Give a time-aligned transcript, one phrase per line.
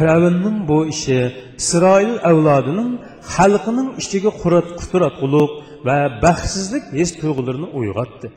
[0.00, 1.18] Firavunning bu ishi
[1.62, 2.90] Isroil avlodining
[3.34, 5.50] xalqining ichiga qurat quturatquluq
[5.86, 8.28] va baxtsizlik his tuyg'ularini uyg'otdi.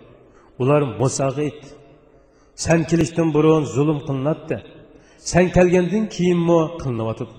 [0.61, 1.69] Ular Musoga aytdi:
[2.65, 4.57] "Sen kelishdan burun zulm qilinadi.
[5.31, 7.33] Sen kelgandan keyinmi qilinayotdi.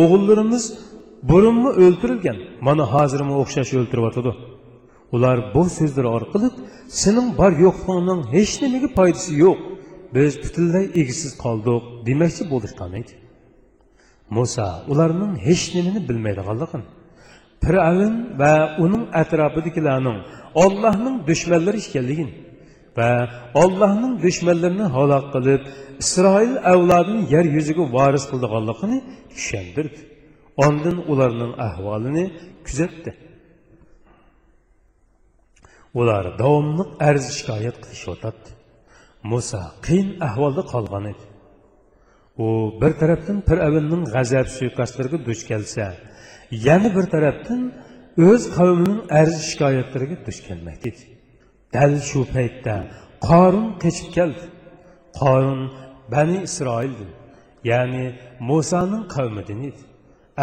[0.00, 0.64] O'g'illarimiz
[1.30, 4.32] burunmi o'ltirilgan, mana hozirmi o'xshash o'ltiryotdi."
[5.14, 6.48] Ular bu so'zlar orqali
[7.02, 9.58] sening bor yo'qligingning hech nimaga foydasi yo'q.
[10.16, 13.14] Biz butunlay egisiz qoldik demoqchi bo'lishgan edi.
[14.30, 16.86] Musa ularning hech nimani bilmaydiganligini,
[17.64, 18.54] Firavun va
[18.84, 20.18] uning atrofidagilarning
[20.64, 22.32] Allohning dushmanlari ekanligini
[22.98, 23.10] va
[23.62, 25.62] Allohning dushmanlarini halok qilib,
[26.04, 28.98] Isroil avlodini yer yuziga varis qilganligini
[29.32, 30.00] tushundirdi.
[30.66, 32.24] Ondan ularning ahvolini
[32.66, 33.10] kuzatdi.
[36.00, 38.48] ular davomli arz shikoyat qilishyotadi
[39.30, 41.24] muso qiyin ahvolda qolgan edi
[42.38, 42.46] u
[42.80, 45.86] bir tarafdan fir'avnning g'azab suiqastlariga duch kelsa
[46.68, 47.60] yana bir tarafdan
[48.28, 51.04] o'z qavmining arz shikoyatlariga duch kelmoqda edi
[51.74, 52.74] dal shu paytda
[53.28, 54.44] qorun qechib keldi.
[55.20, 55.60] Qorun
[56.14, 57.10] bani isroildir
[57.70, 58.04] ya'ni
[58.50, 59.82] musoning qavmidan edi.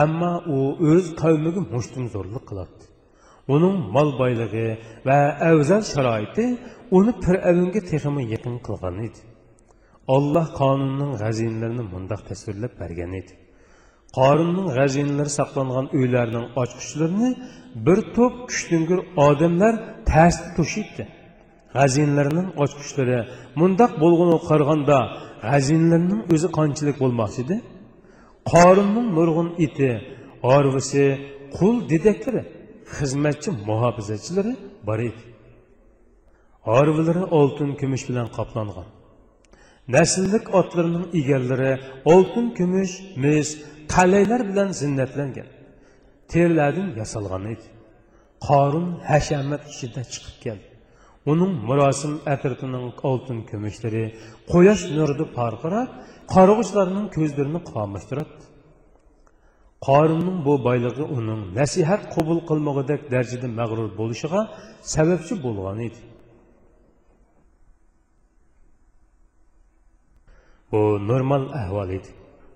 [0.04, 0.58] Ammo u
[0.92, 2.84] o'z qavmiga mushtumzo'rlik qiladi.
[3.56, 4.68] Uning mol boyligi
[5.08, 5.20] va
[5.52, 6.46] afzal sharoiti
[6.98, 9.20] uni fir'avnga texmi yaqin qilgan edi.
[10.16, 13.34] Olloh qonunning g'azinlarini mundoq tasvirlab bergan edi.
[14.18, 17.30] Qorunning g'azinlari saqlangan uylarning ochqichlarini
[17.86, 19.74] bir to'p kuchtingir odamlar
[20.12, 21.04] tasdi to'shibdi
[21.78, 23.20] g'azinlarning ochqichlari
[23.62, 24.98] mundoq bo'lg'ini qaraganda
[25.50, 27.56] g'azinlarning o'zi qanchalik bo'lmoqchidi
[28.52, 29.90] qorunning nurg'un iti
[30.56, 31.06] orvisi
[31.58, 32.42] qul dedaklari
[32.98, 34.54] xizmatchi muhofizachilari
[34.88, 35.24] bor edi.
[36.80, 38.88] Orvilari oltin kumush bilan qoplangan.
[39.96, 41.74] Nasllik otlarining egalari
[42.14, 42.94] oltin kumush
[43.24, 43.50] mis
[43.94, 45.48] qalaylar bilan zinnatlangan.
[46.32, 47.68] Terlardan yasalgan edi.
[48.48, 50.68] Qorun hashamat ichida chiqib keldi.
[51.32, 54.04] Uning murosim atritining oltin kumushlari
[54.52, 55.90] quyosh nurida parqirab
[56.34, 58.34] qarg'uchlarning ko'zlarini qamashtiradi
[59.88, 64.42] qorinning bu boyligi uning nasihat qabul qilmog'idek darajada mag'rur bo'lishiga
[64.96, 66.00] sababchi bo'lgan edi
[70.72, 72.12] bu normal ahvol edi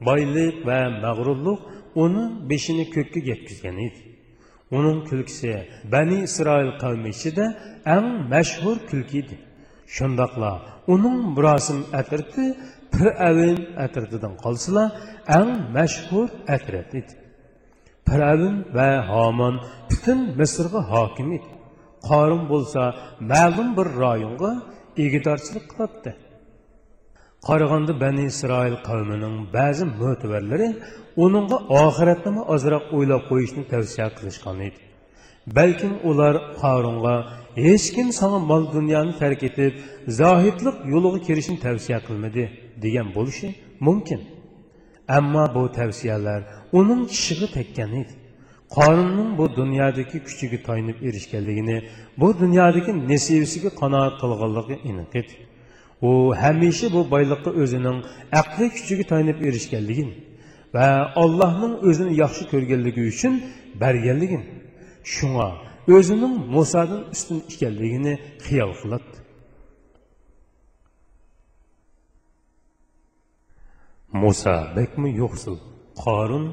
[0.08, 1.60] boylik va mag'rurlik
[2.04, 4.02] uni beshini ko'kka yetkazgan edi
[4.78, 5.52] uning kulkisi
[5.94, 7.46] bani isroil qavmi ichida
[7.96, 9.36] eng mashhur kulki edi
[9.96, 10.52] shundoqla
[10.94, 12.46] uning murosim atirti
[12.98, 14.90] Firavun atirtidan qolsalar
[15.38, 17.14] eng mashhur atrat edi.
[18.08, 19.56] Firavun va homon
[19.90, 21.50] butun Misrga hokim edi.
[22.08, 22.82] Qorin bo'lsa
[23.32, 24.52] ma'lum bir rayonga
[25.04, 26.12] egidorchilik qiladi.
[27.48, 30.70] Qaraganda Bani Isroil qavmining ba'zi mo'tavarlari
[31.26, 34.80] uningga oxiratni ozroq o'ylab qo'yishni tavsiya qilishgan edi.
[35.58, 37.16] balkim ular Harunga
[37.56, 39.74] hech kim sana mol dunyoni tark etib
[40.20, 42.44] zohidlik yo'liga kirishni tavsiya qilmadi
[42.84, 43.48] degan bo'lishi
[43.88, 44.22] mumkin
[45.18, 46.42] ammo bu tavsiyalar
[46.80, 48.14] uning tishiga tekkan edi
[48.78, 51.78] qonunning bu dunyodagi kuchiga toyinib erishganligini
[52.22, 55.34] bu dunyodagi nasibasiga qanoat qilganligi aniq edi
[56.06, 57.98] bu həmişə bu baylıqqa özünün
[58.42, 60.10] əqli küçügü tayınıb erişkənligin
[60.76, 60.88] və
[61.24, 63.34] Allahın özünü yaxşı görgənligi üçün
[63.82, 64.44] bərgənligin.
[65.04, 65.48] Şuna
[65.98, 68.14] özünün Musadan üstün ikənligini
[68.46, 69.08] xiyal qılat.
[74.22, 75.58] Musa bəkmi yoxsul,
[76.04, 76.46] Qarun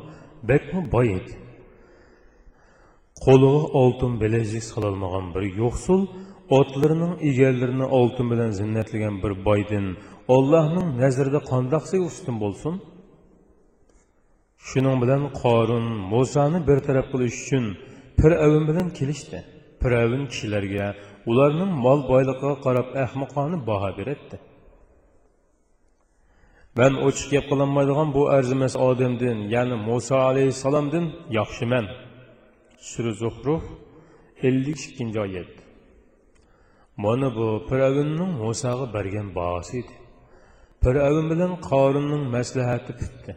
[0.49, 1.35] bəkmi boy edi.
[3.25, 6.03] Qolu altın biləzik salılmagan bir yoxsul
[6.59, 9.87] otlarining egallarini oltin bilan zinnatlagan bir boydin
[10.37, 12.75] ollohning nazarida qandoqsiga ustun bo'lsin
[14.69, 17.65] shuning bilan qorun musoni bartaraf qilish uchun
[18.21, 19.39] piravn bilan kelishdi.
[19.83, 20.87] piravn kishilarga
[21.31, 24.37] ularning mol boyligiga qarab ahmoqona baho beradi.
[26.79, 31.05] man ochiq gap qilinmaydigan bu arzimas odamdan, ya'ni muso alayhisalomdan
[31.39, 31.87] yaxshiman.
[32.91, 33.65] suri Zuhruf
[34.43, 35.62] 52 oyat.
[37.03, 39.95] Mana bu Firavunning Musaga bergan bahosi edi.
[40.83, 43.33] Firavun bilan Qorunning maslahati bitdi.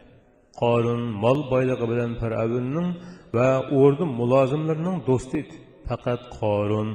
[0.60, 2.88] Qorun mol boyligi bilan Firavunning
[3.36, 3.48] va
[3.80, 5.56] o'rni mulozimlarining do'sti edi
[5.88, 6.88] faqat qorun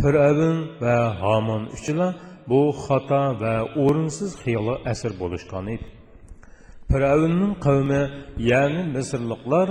[0.00, 2.08] firavun va homon uchila
[2.50, 3.54] bu xato va
[3.84, 5.86] o'rinsiz xiyoli asir bo'lishgan edi
[6.90, 8.02] firavunning qavmi
[8.50, 9.68] ya'ni misrliklar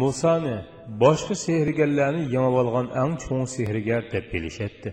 [0.00, 0.56] musoni
[1.02, 4.90] boshqa sehrgarlarni yemab olgan eng cho'ng sehrgar deb bilishadi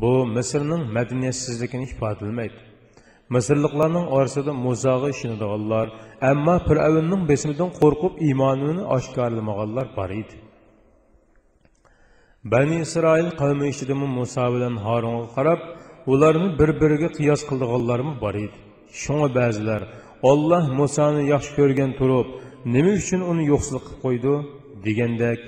[0.00, 2.60] bu misrning madaniyatsizligini ifodalamaydi
[3.34, 5.86] misrliklarning orasida musoga ishonadiganlar
[6.30, 10.34] ammo fir'avnning besimidan qo'rqib iymonini oshkorlamaganlar bor edi.
[12.52, 15.60] Bani isroil qavmi ichidami muso bilan horinga qarab
[16.12, 18.58] ularni bir biriga qiyos qildiganlarmi bor edi.
[19.02, 19.82] Shunga ba'zilar
[20.30, 22.28] olloh musoni yaxshi ko'rgan turib
[22.74, 24.34] nima uchun uni yo'qsizlik qilib qo'ydi?
[24.86, 25.38] degandek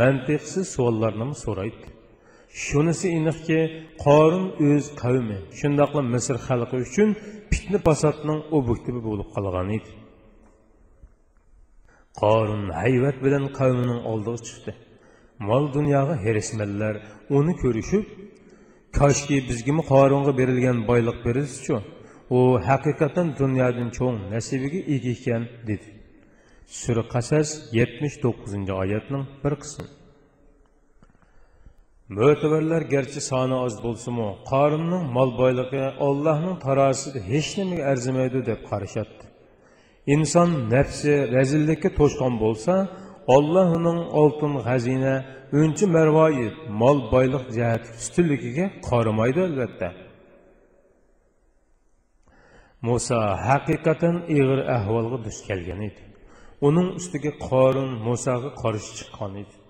[0.00, 1.93] mantiqsiz savollarni so'raydi.
[2.62, 3.60] Shunisi aniqki
[4.04, 7.08] qorin o'z qavmi shundoqla misr xalqi uchun
[7.52, 9.90] fitna fasodning obyektivi bo'lib qolgan edi.
[12.20, 14.72] Qorin hayvat bilan qavmining oldiga chiqdi.
[15.48, 16.94] Mol dunyoga herismanlar
[17.38, 18.04] uni ko'rishib
[18.98, 21.76] koshki bizgimi qoringa berilgan boyliq berilsichu
[22.36, 25.88] u haqiqatan dunyodan cho'ng nasibiga ega ekan dedi.
[26.80, 27.48] Sura qasas
[27.78, 29.86] yetmish to'qqizinchi oyatning bir qismi.
[32.12, 39.30] Mötəbərlər gərçi sanı az bolsunmu, qarının mal boyluğu Allahın tarasıdır, heç niməyə ərziməydi deyib qarışatdı.
[40.12, 42.76] İnsan nəfsi rəzillikə toşqan bolsa,
[43.36, 43.86] Allahın
[44.20, 45.14] altın xəzinə,
[45.62, 49.92] öncü mərvayi, mal boylıq cəhəti üstünlüyünə qaramaydı əlbəttə.
[52.84, 56.02] Musa həqiqətən ağır əhvalğa düş gəlgan idi.
[56.60, 59.63] Onun üstüge qarın Musağa qarşı çıxan idi.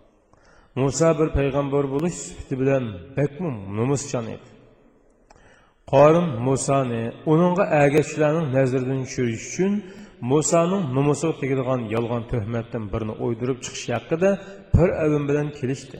[0.81, 2.85] Muso bir payg'ambar bo'lish sifati bilan
[3.17, 4.49] bakmu nomuschon edi.
[5.93, 9.73] Qorin musoni uningga agashlarning nazaridan tushirish uchun
[10.32, 14.31] musoning nomusiga tegadigan yolg'on tuhmatdan birini o'ydirib chiqish haqida
[14.76, 15.99] bir avim bilan kelishdi.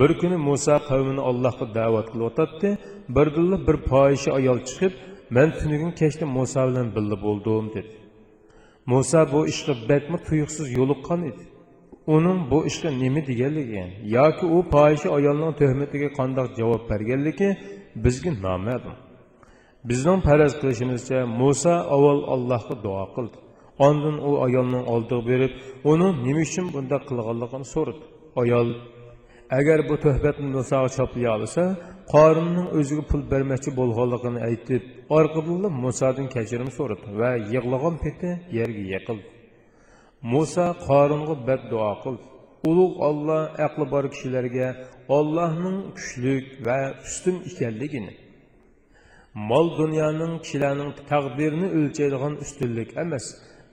[0.00, 2.68] Bir kuni muso qavmini allohga da'vat qilib o'tadi
[3.16, 4.92] birdilla bir poyishi ayol chiqib
[5.36, 7.92] man tunigun kechda muso bilan birga bo'ldim dedi.
[8.92, 11.44] Muso bu ishga bakmi tuyuqsiz yo'liqqan edi.
[12.14, 13.82] Uning bu ishga nima deganligi
[14.16, 17.48] yoki u poyishi ayolning tuhmatiga qandoq javob berganligi
[18.04, 18.96] bizga noma'lum
[19.88, 23.38] bizning faraz qilishimizcha muso avval allohga duo qildi
[23.86, 25.52] ondin u ayolning oldiga berib
[25.92, 28.04] uni nima uchun bunday qilganligini so'radi
[28.42, 28.68] ayol
[29.58, 31.62] agar bu tuhmatni musoga choplay olsa
[32.14, 34.82] qorinning o'ziga pul bermoqchi bo'lganligini aytib
[35.18, 39.35] orqadan musodan kechirim so'radi va yig'lagan peti yerga yiqildi
[40.32, 42.24] muso qoringa badduo qildi
[42.70, 44.68] ulug' olloh aqli bor kishilarga
[45.16, 48.12] ollohning kuchlik va ustun ekanligini
[49.50, 53.26] mol dunyoning kishilarning taqdirini o'lchaydigan ustunlik emas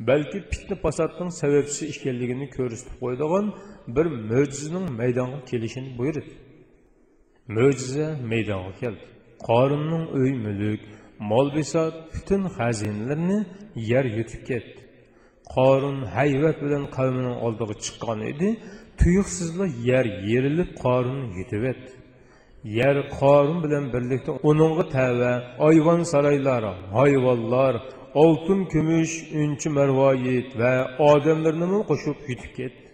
[0.09, 3.45] balki fitna fasodning sababchisi ekanligini ko'rsatib qo'yadigan
[3.95, 6.33] bir mo'jizaning maydonga kelishini buyurdi.
[7.55, 9.03] Mo'jiza maydonga keldi.
[9.47, 10.81] Qorinning uy mulk
[11.31, 13.39] mol bisot butun xazinalarni
[13.91, 14.82] yer yutib ketdi.
[15.55, 18.47] Qorin hayvat bilan qavmining oldiga chiqqan edi.
[18.99, 21.63] Tuyuqsizla yer yerilib qorin yutib
[22.63, 25.31] yer qorin bilan birlikda uningga tava
[25.69, 27.73] ayvon saroylari hayvonlar
[28.23, 30.73] oltin kumush unchi marvoyit va
[31.11, 32.87] odamlarni qo'shib yutib ketdi.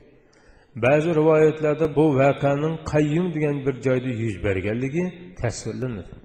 [0.84, 5.06] Ba'zi rivoyatlarda bu voqeaning qayyum degan bir joyda yuz berganligi
[5.42, 6.19] tasvirlanadi.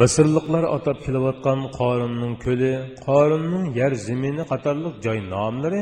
[0.00, 2.72] Misrliqlar atab kelayotgan qorinning ko'li
[3.06, 5.80] qorinning yer zamini qatorliq joy nomlari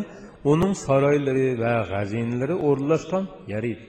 [0.53, 3.85] uning saroylari va g'azinalari o'rnashgan yer edi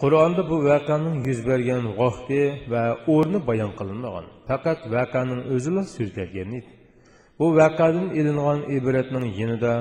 [0.00, 2.40] qur'onda bu voqeaning yuz bergan vaqti
[2.72, 2.84] va
[3.14, 6.70] o'rni bayon qilinmagan faqat voqeaning o'zila so'zlangan edi
[7.38, 9.72] bu voqeadan ilingan ibratning yanida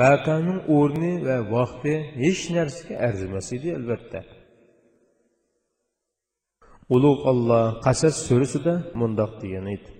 [0.00, 1.92] voqeaning o'rni va vaqti
[2.24, 4.20] hech narsaga arzimas edi albatta
[6.94, 9.90] ulug' olloh qasas surasida mundoq degan edi.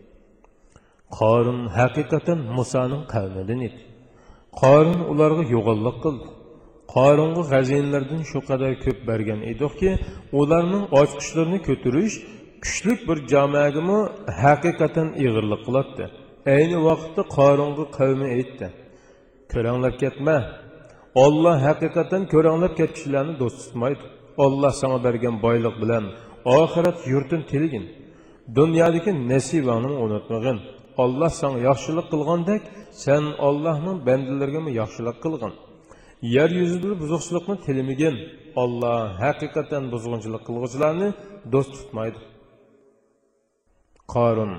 [1.18, 3.80] Qorin haqiqatan musoning qavmidan edi.
[4.60, 6.28] Qorin ularga yo'g'onlik qildi.
[6.94, 9.90] Qoringa g'azinalardan shu qadar ko'p bergan ediki
[10.40, 12.14] ularning ochqishlarini ko'tarish
[12.64, 13.98] kuchlik bir jamoagami
[14.42, 16.04] haqiqatan ig'irlik qiladi
[16.56, 18.66] ayni vaqtda qoringa qavmi aytdi.
[19.52, 20.36] Ko'ranglab ketma.
[21.24, 24.04] Olloh haqiqatan ko'ranglab ketishlarni do'st tutmaydi.
[24.44, 26.04] Olloh sana bergan boylik bilan
[26.44, 27.84] oxirat yurtin tilgin
[28.58, 30.58] dunyodagi nasibangni unutmag'in
[31.02, 32.62] olloh sana yaxshilik qilgandek
[33.04, 35.52] sen ollohning bandalariga yaxshilik qilgin
[36.34, 38.14] yer yuzida buzuqchilikni tilimagin
[38.62, 41.08] olloh haqiqatan buzg'unchilik qilg'uvchilarni
[41.52, 42.20] do'st tutmaydi
[44.14, 44.52] qorin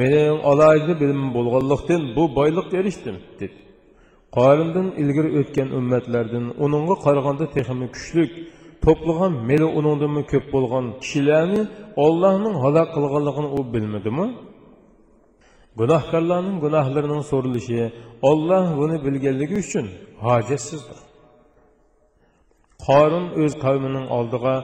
[0.00, 3.56] mening alohida bilimim bo'lganlikdan bu boyliqqa erishdim dedi.
[4.36, 8.30] Qorindan ilgari o'tgan ummatlardan uningga qaraganda texmi kuchlik
[8.84, 11.62] to'plagan meli uningdanmi ko'p bo'lgan kishilarni
[12.04, 14.26] ollohning halok qilganligini u bilmadimi
[15.80, 17.82] gunohkorlarning gunohlarining so'rilishi
[18.30, 19.86] olloh buni bilganligi uchun
[20.26, 20.98] hojatsizdir
[22.86, 24.54] qorin o'z qavmining oldiga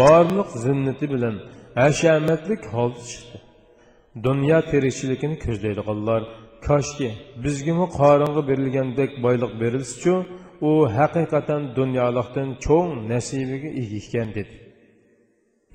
[0.00, 1.34] borliq zinnati bilan
[1.80, 3.38] hashamatlik holda chiqdi
[4.26, 6.22] dunyo tirikchiligini ko'zlaydiganlar
[6.66, 7.08] koshki
[7.44, 10.14] bizgimi qoringa berilgandek boyliq berilsichu
[10.60, 14.54] u haqiqatan dunyolikdan cho'ng nasibiga ega ekan dedi.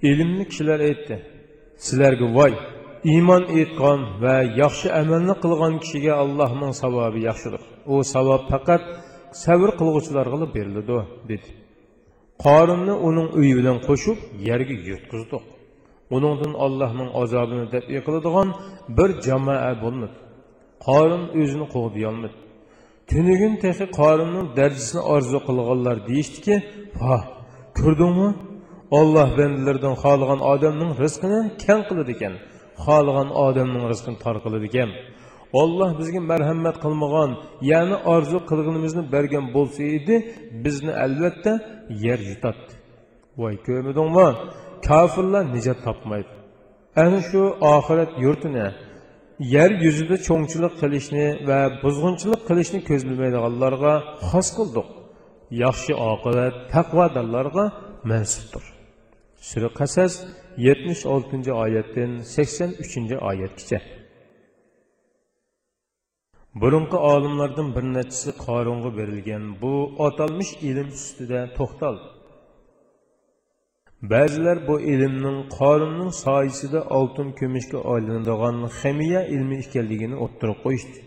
[0.09, 1.15] İlmli kishilar aytdi
[1.85, 2.53] sizlarga voy
[3.13, 7.61] iymon etgan va yaxshi amalni qilgan kishiga allohning savobi yaxshidir.
[7.93, 8.83] U savob faqat
[9.43, 10.97] sabr qilg'uvchilarga beriladi
[11.31, 11.49] dedi.
[12.45, 15.43] Qorinni uning uyi bilan qo'shib yerga yutqizdik.
[16.15, 18.49] Uningdan allohning azobini deb yiqiladigan
[18.97, 20.15] bir jamoa bo'lmadi.
[20.87, 22.37] Qorin o'zini qo'g'diyolmadi
[23.11, 26.55] tunigin texi qorinning darajasini orzu qilganlar deyishdiki
[27.03, 27.17] ha
[27.79, 28.29] ko'rdingmi?
[28.99, 32.33] Olloh bandalaridan xohlagan odamning rizqini kang qiladi ekan
[32.85, 34.89] xohlagan odamning rizqini tor qiladi ekan.
[35.61, 37.31] Olloh bizga marhamat qilmagan
[37.71, 40.15] ya'ni orzu qilganimizni bergan bo'lsa edi
[40.63, 41.51] bizni albatta
[42.05, 42.63] yer yutadi
[43.41, 44.27] voy ko'rmadingmi?
[44.87, 46.31] Kofirlar nijot topmaydi.
[47.03, 47.41] Ana shu
[47.75, 48.65] oxirat yurtini
[49.55, 53.93] yer yuzida cho'ngchilik qilishni va buzg'unchilik qilishni ko'zlamaydiganlarga
[54.29, 54.87] xos qildik
[55.63, 57.65] yaxshi oqibat taqvodorlarga
[58.11, 58.63] mansubdir.
[59.49, 60.13] Sura qasas
[60.67, 63.79] yetmish oltinchi oyatdan sakson uchinchi oyatgacha.
[66.61, 69.73] Burunqi olimlardan bir nechasi qorunga berilgan bu
[70.07, 72.05] atalmish ilm ustida to'xtaldi.
[74.09, 80.99] Ba'zilar bu ilmning qorinning soyisida oltin kumushga aylanadigan ximiya ilmi ekanligini o'ttirib qo'yishdi.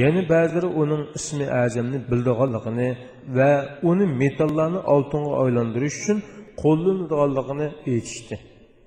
[0.00, 2.88] Yana ba'zilari uning ismi azamni bildiganligini
[3.36, 3.52] va
[3.90, 6.18] uni metallarni oltinga aylantirish uchun
[6.62, 8.36] qo'llanadiganligini aytishdi.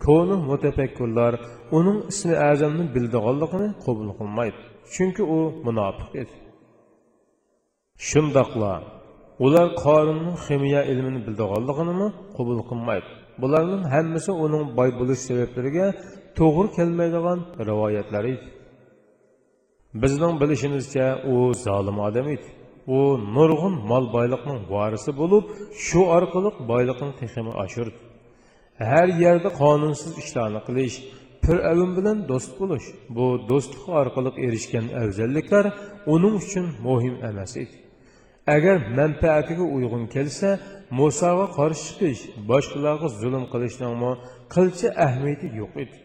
[0.05, 1.33] Koni mutafakkurlar
[1.77, 4.59] uning ismi azamni bildiganligini qabul qilmaydi
[4.93, 6.35] chunki u munofiq edi.
[8.09, 8.73] Shundoqla
[9.45, 13.09] ular qorinning ximiya ilmini bildiganligini qabul qilmaydi.
[13.41, 15.87] Bularning hammasi uning boy bo'lish sabablariga
[16.39, 18.47] to'g'ri kelmaydigan rivoyatlar edi.
[20.03, 22.47] Bizning bilishimizcha u zolim odam edi.
[22.97, 22.99] U
[23.35, 25.43] nurg'un mol boyliqning vorisi bo'lib
[25.85, 27.99] shu orqali boyliqni teximi oshirdi.
[28.91, 30.95] Har yerda qonunsiz ishlarni qilish
[31.45, 35.65] fir'avn bilan do'st bo'lish bu do'stlik orqali erishgan afzalliklar
[36.13, 37.75] uning uchun muhim emas edi.
[38.55, 40.49] Agar manfaatiga uyg'un kelsa
[40.97, 43.93] musoga qarshi chiqish boshqalarga zulm qilishning
[44.53, 45.97] qilcha ahamiyati yo'q edi.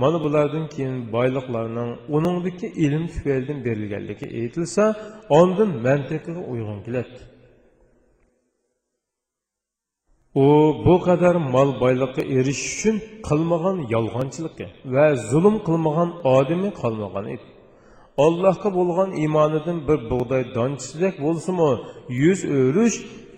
[0.00, 4.84] Mana bulardan keyin boyliqlarning uningdagi ilm tufaylidan berilganligi aytilsa
[5.38, 7.18] ondan mantiqiga uyg'un keladi.
[10.44, 10.46] U
[10.86, 12.96] bu qadar mol boyliqqa erishish uchun
[13.28, 17.46] qilmagan yolg'onchiligi va zulm qilmagan odami qolmagan edi.
[18.26, 21.70] Allohga bo'lgan iymonidan bir bug'doy donchisidek bo'lsimi
[22.22, 22.96] yuz o'rish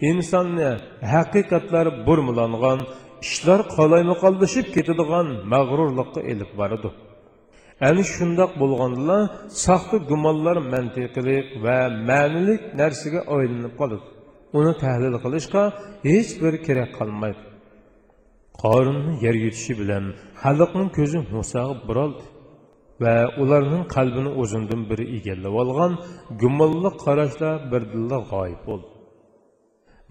[0.09, 0.71] insonni
[1.14, 2.78] haqiqatlar burmulangan
[3.26, 6.88] ishlar qolaymaqallashib ketadigan mag'rurlikqa elib boradi.
[7.88, 9.16] Ana shundoq bo'lganda
[9.64, 11.78] soxta gumonlar mantiqilik va
[12.11, 14.07] ma'nilik narsaga aylanib qoladi.
[14.59, 15.62] Uni tahlil qilishga
[16.11, 17.42] hech bir kerak qolmaydi.
[18.62, 20.04] Qorinni yer yutishi bilan
[20.42, 22.25] xalqning ko'zi musag'ib buroldi
[23.02, 25.92] va ularning qalbini o'zindan biri egallab olgan
[26.42, 29.00] gumonli qarashlar birdilla g'oyib bo'ldi.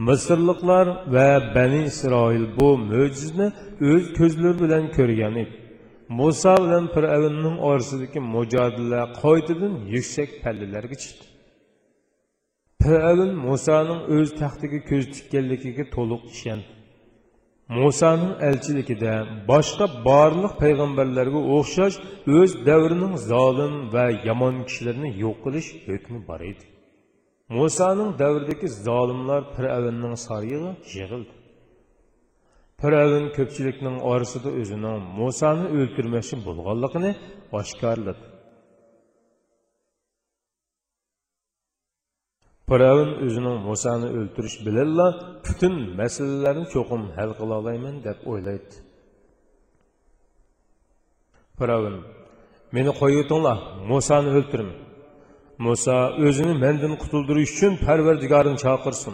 [0.08, 3.48] Misrliklar va bani isroil bu mo'jizni
[3.92, 5.54] o'z ko'zlari bilan ko'rgan edi.
[6.20, 11.26] Muso bilan fir'avnning orasidagi mujodila qoidadan yuksak pallalarga chiqdi.
[12.84, 16.70] Fir'avn musoning o'z taxtiga ko'z tikkanligiga to'liq ishondi.
[17.80, 19.14] Musoning elchiligida
[19.52, 21.96] boshqa barliq payg'ambarlarga o'xshash
[22.38, 26.66] o'z davrining zolim va yomon kishilarini yo'q qilish hukmi bor edi
[27.58, 31.34] musoning davridagi zolimlar fir'avnning sarig'i yig'ildi
[32.82, 37.12] fir'avn ko'pchilikning orasida o'zining musoni o'ltirmoqchi bo'lganligini
[37.60, 38.24] oshkorladi
[42.70, 45.08] Firavun o'zining Musoni o'ltirish bilanla
[45.46, 48.76] butun masalalarni cho'qim hal qila olayman deb o'ylaydi.
[51.58, 51.96] Firavun:
[52.76, 53.58] "Meni qo'yitinglar
[53.92, 54.76] Musoni o'ltirma."
[55.66, 55.98] Musa
[56.28, 59.14] o'zini mendan qutuldirish uchun Parvardigorini chaqirsin.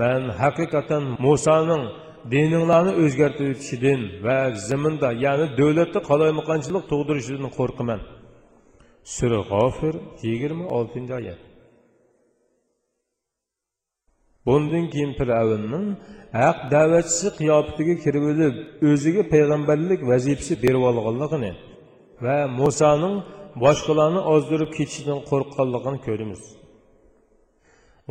[0.00, 1.84] Men haqiqatan Musaning
[2.32, 8.00] dininglarni o'zgartirishidan va ziminda ya'ni davlatda qalaymaqonchilik tug'dirishidan qo'rqaman.
[9.16, 11.40] Sura G'ofir 26-oyat.
[14.46, 15.86] Bundan keyin fir'avnning
[16.42, 18.54] haq da'vatchisi qiyofatiga kirib olib,
[18.90, 21.52] o'ziga payg'ambarlik vazifasi berib olganligini
[22.24, 23.16] va Musoning
[23.64, 26.42] boshqalarni ozdirib ketishidan qo'rqqanligini ko'ramiz.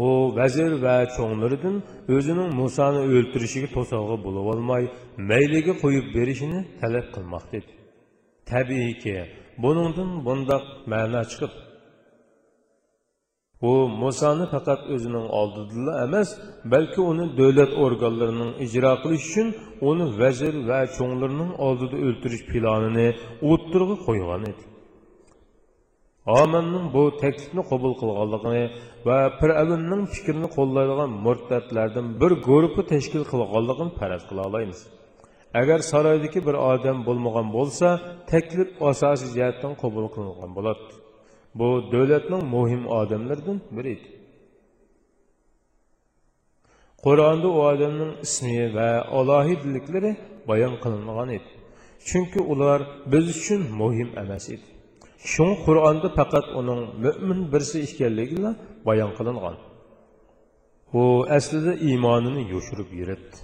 [0.05, 0.08] u
[0.39, 1.75] vazir va cho'nglaridan
[2.15, 4.84] o'zining Musoni o'ltirishiga to'sog'i bo'lib olmay,
[5.31, 7.72] mayliga qo'yib berishini talab qilmoqda edi.
[8.51, 9.15] tabiiyki
[9.63, 11.53] buningdan bundoq ma'no chiqib
[13.69, 13.72] u
[14.03, 16.29] musoni faqat o'zining oldida emas
[16.74, 19.48] balki uni davlat organlarining ijro qilish uchun
[19.89, 23.08] uni vazir va cho'nglarning oldida o'ltirish planini
[23.51, 24.63] o'ttirg'i qo'ygan edi
[26.38, 28.63] omanning bu taklifni qabul qilganligini
[29.07, 34.79] va fir'avnning fikrini qo'llaydigan murtadlardan bir guruhni tashkil qilganligini faraz qila olamiz
[35.53, 37.88] agar saroydagi bir odam bo'lmagan bo'lsa
[38.31, 40.83] taklif asosiy jihatdan qabul qilingan bo'ladi.
[41.59, 44.07] Bu davlatning muhim odamlaridan biri edi.
[47.05, 50.12] Qur'onda u odamning ismi va alohidaliklari
[50.50, 51.50] bayon qilingan edi.
[52.07, 52.79] Chunki ular
[53.12, 54.67] biz uchun muhim emas edi.
[55.31, 58.38] Shun qur'onda faqat uning mo'min birisi ekanligi
[58.88, 59.55] bayon qilingan
[60.99, 61.01] u
[61.38, 63.38] aslida iymonini yoshirib yuribdi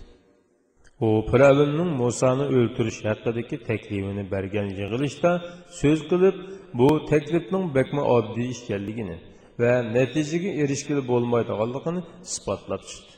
[1.06, 5.32] u firavnning musoni o'ltirish haqidagi taklifini bergan yig'ilishda
[5.80, 6.36] so'z qilib
[6.80, 9.18] bu taklifning bakma oddiy ekanligini
[9.62, 13.14] va natijaga erishgili bo'lmaydiganligini isbotlab chiqdi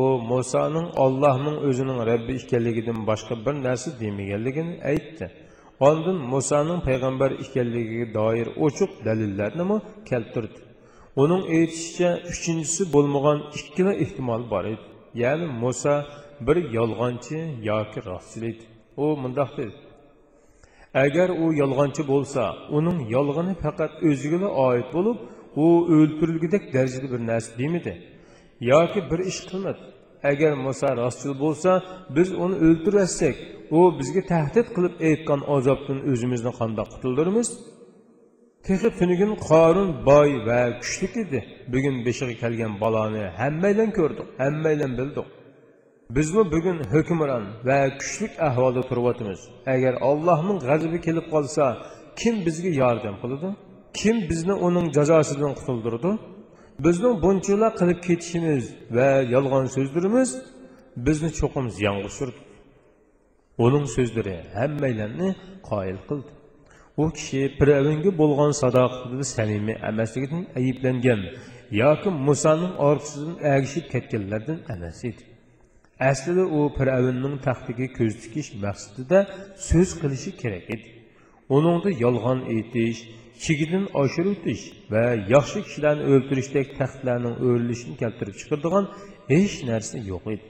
[0.00, 0.02] u
[0.32, 5.26] musoning ollohning o'zining rabbi ekanligidan boshqa bir narsa demaganligini aytdi
[5.80, 10.58] Ondan Musa'nın peygamber ekanligiga doir ochiq dalillarni keltirdi.
[11.16, 14.84] Uning aytishicha, uchinchisi bo'lmagan ikkala ehtimol bor edi.
[15.22, 15.94] Ya'ni Musa
[16.46, 17.38] bir yolg'onchi
[17.70, 18.64] yoki rostchil edi.
[18.96, 19.76] U mundoq dedi.
[21.04, 22.42] Agar u yolg'onchi bo'lsa,
[22.76, 25.18] uning yolg'oni faqat o'ziga oid bo'lib,
[25.64, 27.94] u o'ltirilgudek darajada bir narsa demidi.
[28.60, 29.78] yoki bir ish qilmadi.
[30.30, 31.70] Agar muso rostchil bo'lsa
[32.16, 33.36] biz uni o'ldirsak
[33.76, 37.48] u bizga tahdid qilib aytgan azobdan o'zimizni qandoq qutuldirmiz?
[38.66, 41.40] Texi tunugin qorun boy va kuchli edi.
[41.72, 45.26] Bugun beshig'i kelgan baloni hammaylan ko'rdik hammaylan bildik.
[46.16, 49.40] Bizmi bugun hukmron va kuchlik ahvolda turyapmiz
[49.74, 51.64] agar allohning g'azabi kelib qolsa
[52.20, 53.48] kim bizga yordam qiladi?
[54.00, 56.10] Kim bizni uning jazosidan qutuldirdi?
[56.84, 58.64] Bizning bunchalar qilib ketishimiz
[58.96, 60.30] va yolg'on so'zlarimiz
[61.06, 62.40] bizni cho'qim ziyonga tushirdi
[63.64, 65.28] uning so'zlari hammalarni
[65.68, 66.30] qoyil qildi.
[67.02, 71.20] U kishi piravinga bo'lgan sadoqatida salimi emasligidan ayblangan
[71.82, 75.22] yoki musoning orqasidan agishib ketganlardan emas edi.
[76.10, 79.18] Aslida u piravinning taxtiga ko'z tikish maqsadida
[79.68, 80.86] so'z qilishi kerak edi.
[81.56, 82.98] Uningda yolg'on aytish
[83.44, 88.84] chekidan oshirib o'tish va yaxshi kishilarni o'ltirishdek taxtlarning o'rilishini keltirib chiqaradigan
[89.32, 90.46] hech narsa yo'q edi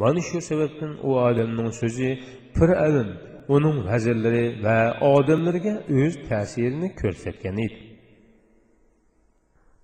[0.00, 2.10] mana shu sababdan u odamning so'zi
[2.56, 3.08] fir'avn
[3.56, 4.78] uning vazirlari va
[5.14, 7.78] odamlarga o'z ta'sirini ko'rsatgan edi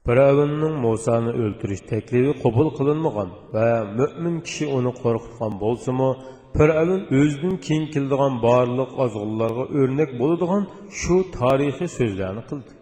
[0.06, 6.08] fir'avnning musoni o'ltirish taklifi qabul qilinmagan va mo'min kishi uni qo'rqitgan bo'lsimi
[6.56, 10.62] fir'avn o'zidan keyin keladigan barliq ozg'inlarga o'rnak bo'ladigan
[11.00, 12.72] shu tarixiy so'zlarni qildi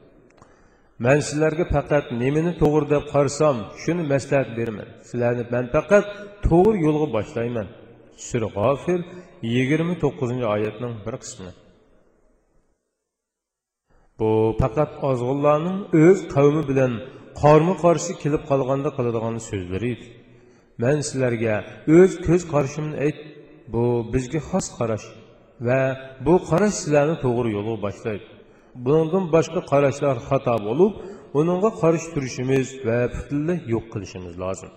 [1.04, 6.04] man sizlarga faqat nimani to'g'ri deb qarasam shuni maslahat beraman sizlarni man faqat
[6.46, 7.68] to'g'ri yo'lga boshlayman
[8.28, 9.00] sura g'ofir
[9.54, 11.50] yigirma to'qqizinchi oyatning bir qismi.
[14.18, 14.30] Bu
[14.60, 16.92] faqat ozg'inlarning o'z qavmi bilan
[17.42, 20.06] qorma qarshi kelib qolganda qiladigan so'zlari edi
[20.82, 21.56] man sizlarga
[21.98, 23.26] o'z ko'z qarashimni aytib
[23.72, 25.06] bu bizga xos qarash
[25.66, 25.80] va
[26.26, 28.26] bu qarash sizlarni to'g'ri yo'lga boshlaydi.
[28.86, 30.92] Bundan boshqa qarashlar xato bo'lib
[31.40, 34.72] uningga qarshi turishimiz va butunlay yo'q qilishimiz lozim.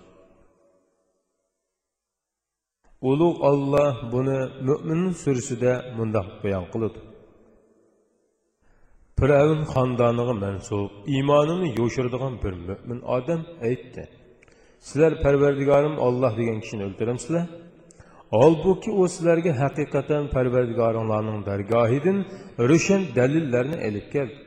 [3.10, 7.00] Ulug' olloh buni mo'min surasida mundoq bayon qiladi
[9.20, 14.04] firavn xondoniga mansub iymonini yo'shiradigan bir mo'min odam aytdi
[14.88, 17.46] sizlar parvardigorim olloh degan kishini o'ldiramsizlar
[18.34, 22.24] Halbuki o sizlərə həqiqətən Pərverdigarınlarının dərgahidin
[22.70, 24.40] rüşən dəlillərini elib gəldi.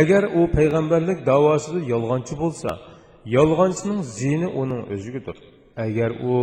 [0.00, 2.76] Əgər o peyğəmbərlik davasında yalğancı bolsa,
[3.24, 5.38] yalğancının zini onun özüdür.
[5.86, 6.36] Əgər o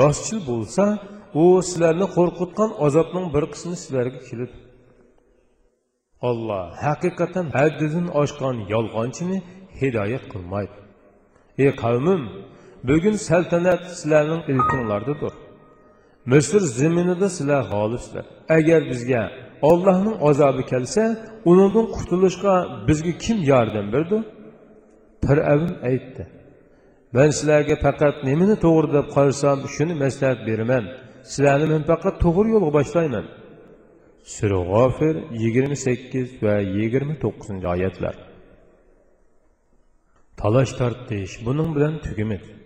[0.00, 0.86] rastçıl bolsa,
[1.34, 4.56] o sizlərni qorxutqan azabının bir qismini sizlərə kilib.
[6.30, 9.42] Allah həqiqətən həddindən aşqan yalğancını
[9.82, 10.80] hidayət qılmaydı.
[11.58, 12.26] Ey qavmim,
[12.88, 15.49] bu gün səltənət sizlərin ilkinlardadır.
[16.32, 19.22] Misr zaminida sizlar g'olibsizlar agar bizga
[19.70, 21.02] ollohning azobi kelsa
[21.50, 22.54] undan qutulishga
[22.88, 24.18] bizga kim yordam berdi?
[25.26, 26.22] Fir'avn aytdi
[27.16, 30.84] man sizlarga faqat nimani to'g'ri deb qarasam shuni maslahat beraman.
[31.32, 33.26] Sizlarni men faqat to'g'ri yo'lga boshlayman.
[34.34, 38.14] Sura g'ofir yigirma sakkiz va yigirma to'qqizinchi oyatlar.
[40.40, 42.59] Talash tortish buning bilan tugamadi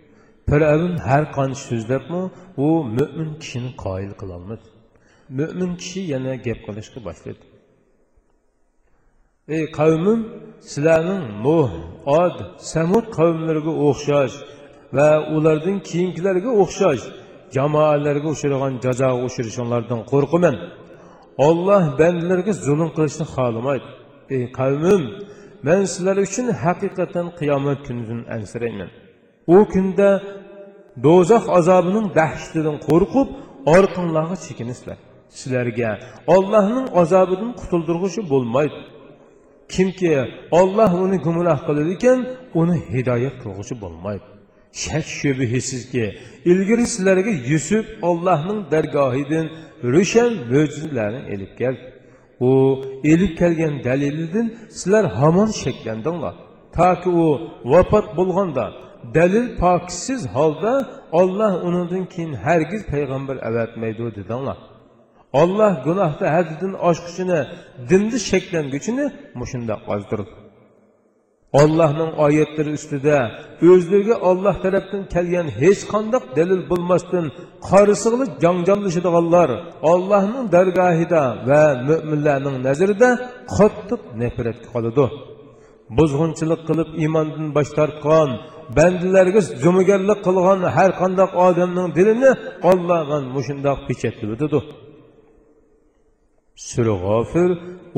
[0.49, 2.21] Firavun har qancha so'zlabmi
[2.65, 4.65] u mo'min kishini qoyil qilolmadi
[5.39, 7.43] mo'min kishi yana gap qilishga boshladi
[9.55, 10.19] ey qavmim
[10.71, 11.71] sizlarning nuh
[12.21, 12.35] od
[12.73, 14.35] samud qavmlariga o'xshash
[14.97, 17.03] va ulardan keyingilarga o'xshash
[17.55, 20.55] jamoalarga uchragan jazoga uchrashinglardan qo'rqaman
[21.47, 23.87] olloh bandalarga zulm qilishni xohlamaydi
[24.35, 25.03] ey qavmim
[25.67, 28.91] man sizlar uchun haqiqatan qiyomat kunidan ansirayman
[29.47, 30.09] u kunda
[31.05, 33.27] do'zax azobining dahshatidan qo'rqib
[33.75, 34.97] orqanglarga chekinisizlar.
[35.37, 35.91] Sizlarga
[36.35, 38.79] ollohning azobidan qutuldirg'ishi bo'lmaydi.
[39.73, 40.11] Kimki
[40.59, 42.19] olloh uni gumroh qiladi ekan
[42.61, 44.25] uni hidoyat qilg'uchi bo'lmaydi.
[44.83, 46.05] Shak shubhisizki
[46.51, 49.45] ilgari sizlarga yusuf ollohning dargohidan
[49.93, 51.85] ro'shan mo'jizalarni elib keldi.
[52.47, 52.51] U
[53.11, 56.35] elib kelgan dalilidan sizlar hamon shaklandinglar
[56.77, 57.27] toki u
[57.71, 58.65] vafot bo'lganda
[59.13, 60.73] dəlil paksiz halda
[61.11, 64.57] Allah unundan keyin hər giz peyğəmbər əvətməydi o dedilər.
[65.41, 67.39] Allah günahda həddindən aşqışını,
[67.89, 69.05] dindi şəkləngüçünü
[69.39, 70.45] məşində qazdırdı.
[71.53, 77.31] Allah'ın ayetleri üstüde özlüğü Allah tarafından kelgen hiç kandak delil bulmasın
[77.69, 79.51] karısılı cancanlışıdıganlar
[79.83, 83.19] Allah'ın dergahida ve müminlerinin nezirde
[83.57, 85.11] kattık nefret kalıdı.
[85.89, 88.29] Buzgunçılık kılıp imandan baş tartkan
[88.77, 92.31] bandilarga jumigarlik qilgan har qanday odamning dilini
[92.69, 92.99] olloh
[93.35, 94.59] mushundoq pechatlab o'tadi.
[96.69, 97.49] Sura g'ofir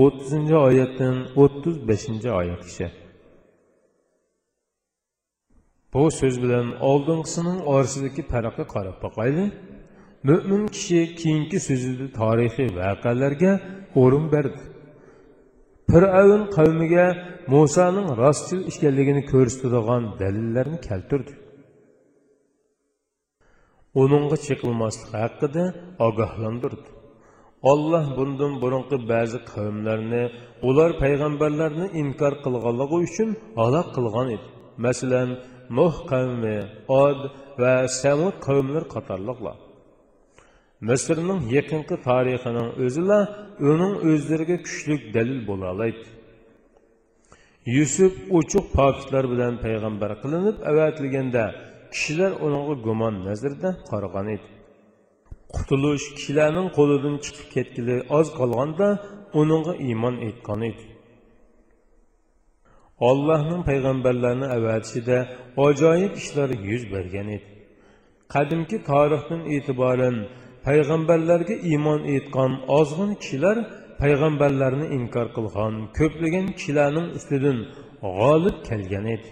[0.04, 2.88] o'ttizinchi oyatdan o'ttiz beshinchi oyatgacha
[5.94, 9.46] bu so'z bilan oldingisining orasidagi farqqa qarab boqayli
[10.28, 13.52] mo'min kishi keyingi so'zida tarixiy voqealarga
[14.02, 14.62] o'rin berdi.
[15.92, 17.06] Fir'avn qavmiga
[17.54, 21.34] musoning rostchil ekanligini ko'rsatadigan dalillarni keltirdi.
[24.02, 25.64] Uningga chiqilmaslik haqida
[26.08, 26.90] ogohlantirdi.
[27.72, 30.24] Olloh bundan burunqi ba'zi qavmlarni
[30.70, 34.48] ular payg'ambarlarni inkor qilganligi uchun halok qilgan edi.
[34.86, 35.30] Masalan
[35.78, 36.58] nuh qavmi
[37.04, 37.20] od
[37.62, 39.58] va samud qavmlar qatorliqlar.
[40.90, 43.20] Misrning yaqinqi tarixining o'zila
[43.72, 46.04] uning o'zlariga kuchli dalil bo'la oladi.
[47.76, 51.44] Yusuf uchuq pokitlar bilan payg'ambar qilinib avatilganda
[51.94, 54.48] kishilar unga gumon nazarda qaragan edi.
[55.56, 58.88] Qutulish kishilarning qo'lidan chiqib ketgili oz qolganda
[59.42, 60.84] uningga iymon etgan edi.
[63.10, 65.18] Ollohning payg'ambarlarni avatishida
[65.68, 67.48] ajoyib ishlar yuz bergan edi.
[68.34, 70.16] Qadimki tarixdan e'tiboran
[70.68, 73.58] payg'ambarlarga iymon etgan ozg'in kishilar
[74.02, 77.58] payg'ambarlarni inkor qilgan ko'plagan kishilarning ustidan
[78.18, 79.30] g'olib kelgan edi.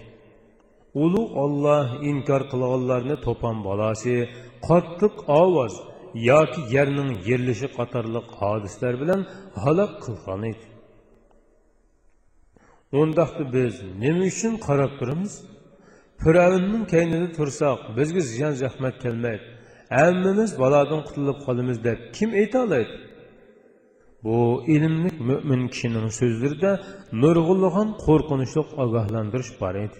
[1.04, 4.16] Ulug' olloh inkor qilganlarni to'pon bolasi
[4.68, 5.74] qattiq ovoz
[6.30, 9.20] yoki yerning yerlishi qatorliq hodislar bilan
[9.62, 10.66] halok qilgan edi.
[13.00, 15.34] Undaqda biz nima uchun qarab turamiz
[16.22, 19.55] fir'avnning kaynida tursak bizga ziyon zahmat kelmaydi.
[19.96, 22.94] Hammamiz balodan qutulib qolamiz deb kim aytolaydi
[24.26, 26.72] bu ilmli mo'min kishining so'zlarida
[27.22, 29.98] nurg'unlagan qo'rqinchli ogohlantirish bor edi.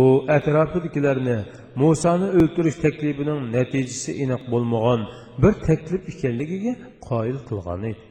[0.00, 0.02] U
[0.36, 1.38] atrofidagilarni
[1.82, 5.00] musoni o'ltirish taklifining natijasi aniq bo'lmagan
[5.42, 6.72] bir taklif ekanligiga
[7.08, 8.02] qoyil qilgan edi.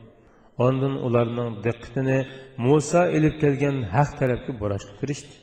[0.66, 2.20] Ondan ularning diqqatini
[2.66, 5.36] muso ilib kelgan haq tarafga burashga kirishdi.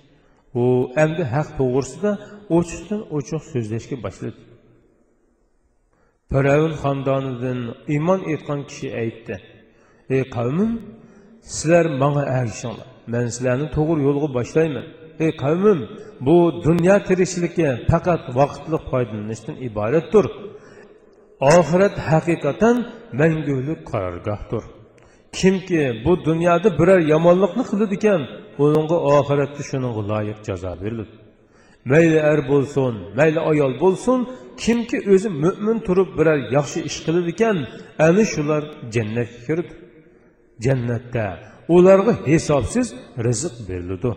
[0.62, 0.64] U
[1.05, 2.11] endi haq to'g'risida
[2.57, 4.46] ochiqdan ochiq so'zlashga boshladi.
[6.33, 7.61] Firavn xondonidan
[7.95, 9.37] iymon etgan kishi aytdi
[10.15, 10.73] ey qavmim
[11.55, 14.87] sizlar manga ergishinglar man sizlarni to'g'ri yo'lga boshlayman.
[15.25, 15.81] Ey qavmim
[16.27, 16.37] bu
[16.67, 20.27] dunyo tirikchiligi faqat vaqtli foydalanishdan iboratdir.
[21.55, 22.77] Oxirat haqiqatan
[23.21, 24.65] mangulik qarorgohdir.
[25.39, 28.21] Kimki bu dunyoda biror yomonlikni qiladi ekan
[28.65, 31.15] uningga oxiratda shuninga loyiq jazo beriladi.
[31.92, 34.18] Mayli er bo'lsin mayli ayol bo'lsin
[34.62, 37.57] kimki o'zi mo'min turib biror yaxshi ish qiladi ekan
[38.07, 38.62] ana shular
[38.94, 39.72] jannatga kirdi
[40.64, 41.27] jannatda.
[41.77, 42.87] Ularga hisobsiz
[43.27, 44.11] rizq beriladi.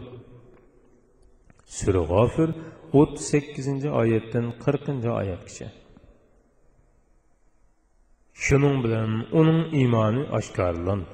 [1.77, 2.49] Sura g'ofir
[2.99, 5.67] o'ttiz sakkizinchi oyatdan qirqinchi oyatgacha
[8.45, 11.07] shuning bilan uning iymoni oshkorlandi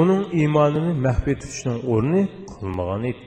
[0.00, 3.22] uning iymonini maxfiy tutishning o'rni qilmagan edi.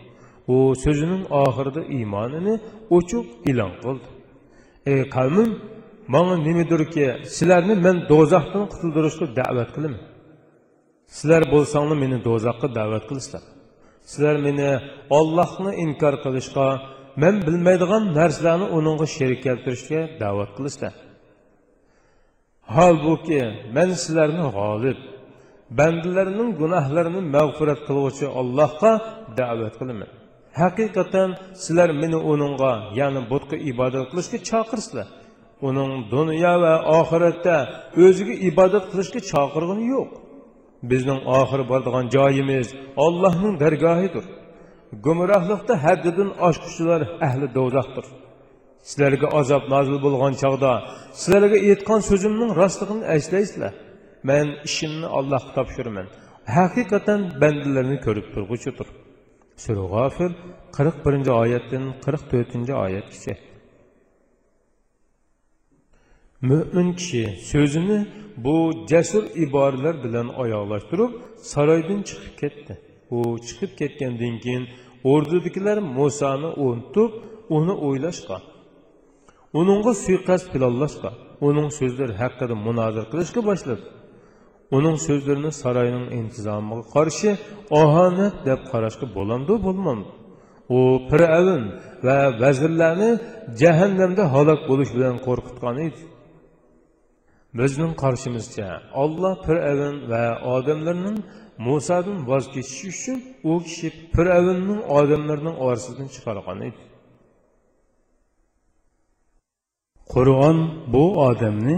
[0.54, 2.56] U so'zining oxirida iymonini
[2.98, 4.08] ochiq e'lon qildi.
[4.92, 5.50] Ey qavmim
[6.14, 7.06] manga nimadirki
[7.36, 10.04] sizlarni men do'zaxdan qutuldirishga da'vat qilaman.
[11.16, 13.44] Sizlar bo'lsanglar meni do'zaxga da'vat qilasizlar.
[14.12, 14.70] Sizlar meni
[15.20, 16.68] ollohni inkor qilishga
[17.22, 20.94] men bilmaydigan narsalarni uningga sherik keltirishga da'vat qilasizlar.
[22.76, 23.42] Holbuki
[23.76, 25.00] men sizlarni g'olib
[25.80, 28.92] bandalarning gunohlarini mag'firat qiluvchi allohga
[29.40, 30.12] da'vat qilaman.
[30.62, 31.30] Haqiqatan
[31.64, 35.08] sizlar meni uningga ya'ni butga ibodat qilishga chaqirsizlar.
[35.68, 37.58] Uning dunyo va oxiratda
[38.06, 40.10] o'ziga ibodat qilishga chaqirg'ini yo'q.
[40.92, 42.68] Bizning oxiri boradigan joyimiz
[43.06, 44.26] ollohning dargohidir.
[45.06, 48.06] Gumrohlikda haddidan oshquchilar ahli do'zaxdir
[48.90, 50.72] sizlarga azob nozil bo'lgan chog'da
[51.22, 53.74] sizlarga aytgan so'zimning rostligini eslaysizlar
[54.30, 56.08] man ishimni allohga topshiraman
[56.58, 58.88] haqiqatan bandalarni ko'rib turg'uchidir
[59.58, 60.32] Sürü Gafir
[60.72, 61.28] 41.
[61.28, 62.70] ayetdən 44.
[62.70, 63.38] ayet kiçi.
[66.42, 67.98] Mümin kişi sözünü
[68.38, 68.54] bu
[68.92, 72.78] cəsur ibarələr bilən ayaqlaşdırıb saraydan çıxıb getdi.
[73.10, 74.68] O çıxıb getgəndən keyin
[75.04, 77.12] ordudakılar Musa'nı unutub
[77.50, 78.42] onu oylaşqa.
[79.54, 83.97] Onunğa suiqəst planlaşqa, onun sözləri haqqında münazirə qilishqa başladı.
[84.78, 87.30] Uning so'zlarini saroyning intizomiga qarshi
[87.82, 90.12] ohonat deb qarashga bo'lamdi bo'lmamdi
[90.78, 91.64] u fir'avn
[92.06, 93.12] va vazirlarni
[93.62, 96.02] jahannamda halok bo'lish bilan qo'rqitgan edi
[97.60, 98.70] bizning qarshimizcha
[99.04, 100.24] olloh fir'avn va
[100.56, 101.18] odamlarning
[101.68, 103.18] musodan voz kechishi uchun
[103.50, 106.82] u kishi fir'avnning odamlarning orasidan chiqargan edi.
[110.14, 110.58] Qur'on
[110.94, 111.78] bu odamni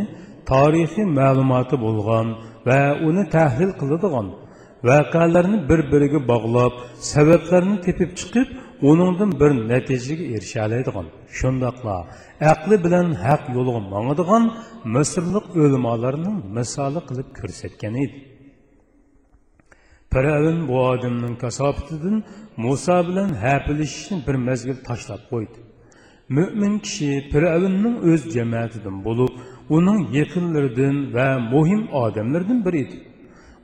[0.51, 2.27] tarixiy ma'lumoti bo'lgan
[2.67, 4.27] va uni tahlil qiladigan
[4.89, 6.73] voqealarni bir biriga bog'lab
[7.13, 8.47] sabablarni tepib chiqib
[8.89, 11.95] uningdan bir natijaga erisha oladigan shundoqla
[12.51, 14.43] aqli bilan haq yo'liga mangadigan
[14.95, 18.17] misrlik o'limolarning misoli qilib ko'rsatgan edi.
[20.13, 22.17] Piravin bu odamning kasofatidan
[22.63, 25.59] Musa bilan hapilishishni bir mezgil tashlab qo'ydi.
[26.37, 29.33] Mo'min kishi piravunning o'z jamoatidan bo'lib
[29.77, 32.97] uning yaqinlaridan va muhim odamlardan biri edi.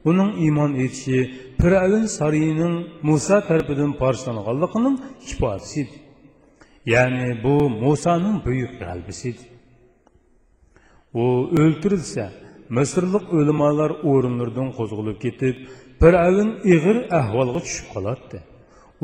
[0.10, 1.20] Uning iymon etishi
[1.60, 2.76] piravun sariyining
[3.08, 4.98] muso tarafidan parchalanganligining
[5.82, 5.96] edi.
[6.94, 9.46] Ya'ni bu musoning buyuk g'albisi edi.
[11.22, 11.26] U
[11.62, 12.26] o'ltirilsa
[12.78, 15.56] misrlik o'limolar o'rinlaridan qo'zg'alib ketib
[16.02, 18.40] piravun ig'ir ahvolga tushib qoladi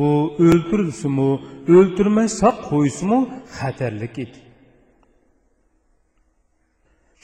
[0.06, 0.08] u
[0.48, 1.30] o'ltirilsimu
[1.78, 3.20] o'ltirmay saq qo'ysimu
[3.58, 4.40] xatarlik edi.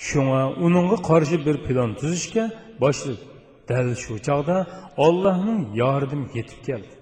[0.05, 2.43] Shunga uningga qarshi bir plan tuzishga
[2.83, 3.23] boshladi
[3.69, 4.57] dal shu chog'da
[5.05, 6.93] ollohning yordami yetib keldi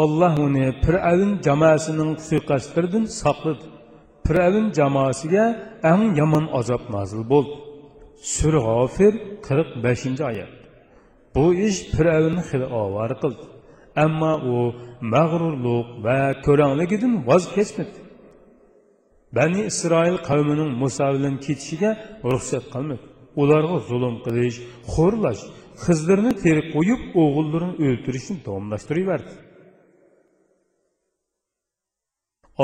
[0.00, 3.64] olloh uni piravin jamoasining suiqasdlaridan saqladi
[4.26, 5.44] piravin jamoasiga
[5.92, 7.54] eng yomon azob nozil bo'ldi
[8.34, 9.12] sur g'ofir
[9.46, 10.52] qirq beshinchi oyat
[11.34, 13.44] bu ish piravini xili ovora qildi
[14.04, 14.56] ammo u
[15.14, 18.01] mag'rurlik va ko'ranligidan voz kechmadi
[19.36, 21.90] bani isroil qavmining muso bilan ketishiga
[22.32, 23.04] ruxsat qilmadi.
[23.42, 24.58] Ularga zulm qilish
[24.94, 25.42] xo'rlash
[25.84, 29.32] qizlarni terib qo'yib o'g'illarini o'ltirishni davomlashtiraverdi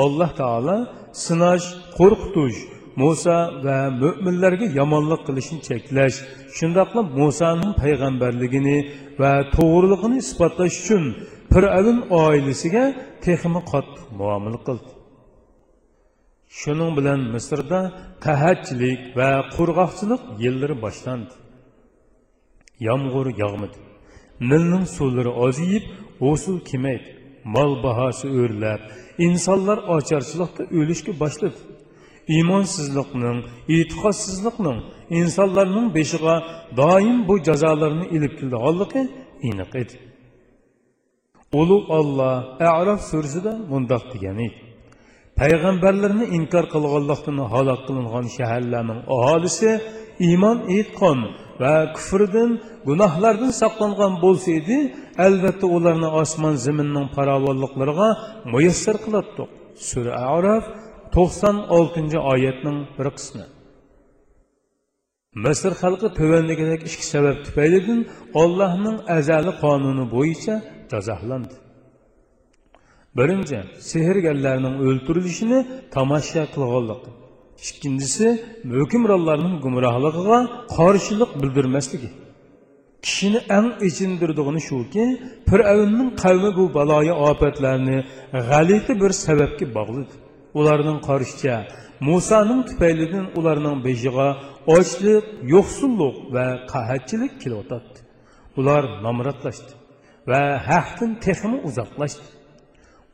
[0.03, 0.77] alloh taolo
[1.25, 2.59] sinash qo'rqitish
[3.01, 6.17] muso va mo'minlarga yomonlik qilishni cheklash
[6.57, 8.77] shundoqla musoning payg'ambarligini
[9.21, 11.03] va to'g'riligini isbotlash uchun
[11.53, 12.83] fir'avn oilasiga
[13.25, 14.98] texmi qattiq muomala qildi.
[16.57, 17.79] Shuning bilan misrda
[18.25, 21.33] qahatchilik va qurg'oqchilik yillari boshlandi.
[22.87, 23.77] Yomg'ir yog'madi.
[24.49, 25.85] Nilning suvlari oziyib
[26.23, 27.09] hosil kemaydi
[27.55, 28.81] mol bahosi o'rlab
[29.27, 31.59] insonlar ocharchilikda o'lishga boshladi.
[32.35, 33.37] Iymonsizlikning
[33.75, 34.79] e'tiqodsizlikning
[35.19, 36.35] insonlarning beshiga
[36.81, 39.01] doim bu jazolarni ilib kelganligi
[39.49, 39.95] aniq edi.
[41.59, 42.35] Ulug' olloh
[42.79, 44.68] arof surasida mundoq degan edi.
[45.39, 49.71] Payg'ambarlarni inkor qilganlikdan halok qilingan shaharlarning aholisi
[50.27, 51.19] iymon e'tiqon
[51.61, 52.49] va kufrdan
[52.89, 54.77] gunohlardan saqlangan bo'lsa edi
[55.25, 58.09] albatta ularni osmon zaminning farovonliklariga
[58.53, 59.43] muyassar qiladi
[59.89, 60.63] sura araf
[61.15, 63.45] to'qson oltinchi oyatning bir qismi.
[65.45, 67.99] Misr xalqi tuvandagidek ikki sabab tufaylidan
[68.41, 70.55] ollohning azali qonuni bo'yicha
[70.91, 71.55] jazolandi.
[73.17, 73.59] Birinchi
[73.91, 75.59] sehrgarlarning o'ltirilishini
[75.95, 77.11] tomosha qilganligi
[77.67, 78.27] ikkinchisi
[78.79, 80.39] hukmronlarning gumrohligiga
[80.77, 82.09] qarshilik bildirmasligi.
[83.05, 85.03] Kishini eng ichindirdig'ini shuki
[85.49, 87.97] fir'avnning qavmi bu baloyi ofatlarni
[88.49, 90.13] g'alati bir sababga bog'ladi.
[90.59, 91.55] Ularning qarashicha
[92.09, 94.27] musoning tufaylidan ularning beshiga
[94.77, 97.97] ochlik yo'qsullik va qahatchilik kelyotadi.
[98.59, 99.71] Ular nomratlashdi
[100.29, 102.27] va haqdan texmi uzoqlashdi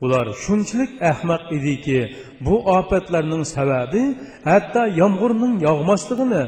[0.06, 2.00] ular shunchalik ahmoq ediki
[2.46, 4.04] bu ofatlarning sababi
[4.50, 6.44] hatto yomg'irning yog'masligini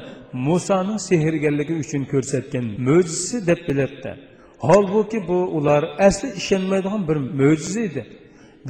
[0.47, 4.11] musoning sehrgarligi uchun ko'rsatgan mo'jizasi deb bilibdi
[4.59, 8.03] holbuki bu ular asli ishonmaydigan bir mo'jiza edi.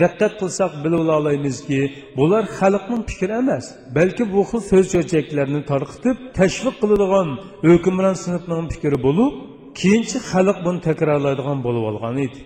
[0.01, 1.81] Diqqat qilsak bilib olamizki
[2.17, 3.65] bular xalqning fikri emas
[3.97, 7.29] balki bu xil so'z cho'chaklarni tarqitib tashviq qiladigan
[7.69, 9.31] hukmron sinfning fikri bo'lib
[9.79, 12.39] keyinchi xalq buni takrorlaydigan bo'lib olgan edi.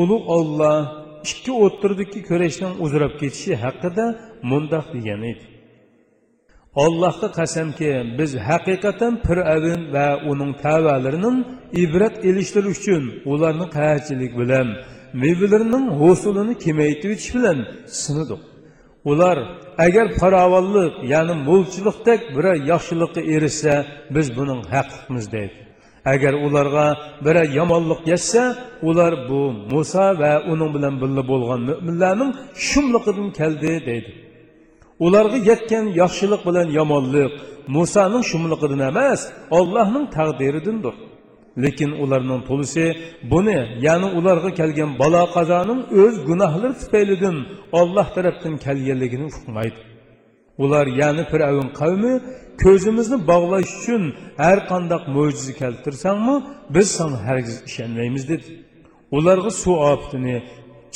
[0.00, 0.78] Ulug' olloh
[1.30, 4.04] ikki o'ttirdagi kurashdan uzrab ketishi haqida
[4.50, 5.44] mundoq degan edi.
[6.84, 11.36] Allohga qasamki biz haqiqatan fir'avn va uning tavalarining
[11.84, 14.68] ibrat elishlar uchun ularni qachilik bilan
[15.22, 17.58] mevalarining hosulini kemaytirish bilan
[18.02, 18.42] sinadik
[19.10, 19.38] ular
[19.86, 23.74] agar farovonlik ya'ni mo'lchilikdek biror yaxshilikqa erishsa
[24.14, 25.58] biz buning haqqimiz deydi.
[26.04, 26.86] Agar ularga
[27.24, 28.42] biror yomonlik yetsa
[28.88, 29.40] ular bu
[29.72, 32.30] muso va uning bilan birga bo'lgan mo'minlarning
[32.68, 34.10] shumliqidan keldi deydi.
[35.06, 37.32] Ularga yetgan yaxshilik bilan yomonlik
[37.76, 39.20] musoning shumliqidan emas
[39.58, 40.94] ollohning taqdiridandir.
[41.62, 42.84] Lekin ularning to'lisi
[43.32, 47.36] buni ya'ni ularga kelgan balo qazoning o'z gunohlari tufaylidan
[47.80, 49.80] olloh tarafdan kelganligini uqmaydi.
[50.64, 52.12] Ular ya'ni fir'avn qavmi
[52.62, 54.02] ko'zimizni bog'lash uchun
[54.42, 56.36] har qandoq mo'jiza keltirsangmi
[56.74, 58.48] biz sana hargiz ishonmaymiz dedi.
[59.16, 60.36] Ularga suv oftini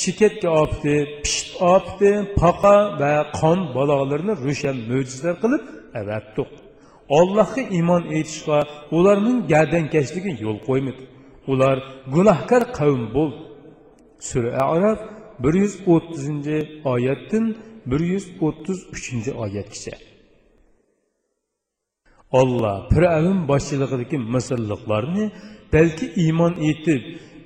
[0.01, 5.63] cheketga opti pisht opti paqa va qon balolarini ro'shan mo'jizalar qilib
[6.01, 6.49] avatdiq
[7.19, 8.59] ollohga iymon etishga
[8.97, 11.03] ularning gardankashligi yo'l qo'ymadi
[11.51, 11.77] ular
[12.15, 13.41] gunohkor qavm bo'ldi
[14.29, 14.99] sura araf
[15.43, 16.57] bir yuz o'ttizinchi
[16.93, 17.45] oyatdan
[17.91, 19.95] bir yuz o'ttiz uchinchi oyatgacha
[22.31, 25.25] olloh fir'avn boshchiligidagi misrliqlarni
[25.73, 27.01] balki iymon etib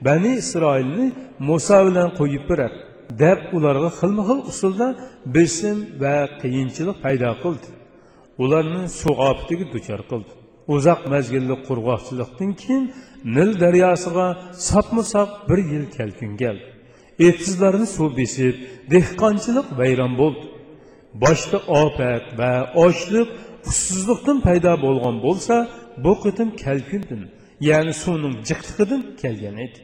[0.08, 1.06] bani isroilni
[1.50, 2.74] muso bilan qo'yib berar
[3.24, 4.88] deb ularga xilma xil usulda
[5.36, 7.70] besim va qiyinchilik paydo qildi.
[8.44, 10.32] Ularni sug'obtiga duchor qildi.
[10.76, 12.84] Uzoq mazgilli qurg'oqchilikdan keyin
[13.36, 14.28] nil daryosiga
[14.70, 16.68] sapma sap bir yil kelkun keldi.
[17.28, 18.56] Etizlarni suv besib
[18.94, 20.46] dehqonchilik vayron bo'ldi.
[21.24, 22.52] Boshda ofat va
[22.86, 23.30] ochliq
[23.70, 25.56] ussizlikdan paydo bo'lgan bo'lsa
[26.04, 27.22] bu qitim kalkundan
[27.70, 29.80] ya'ni suvning jiqliqidan kelgan edi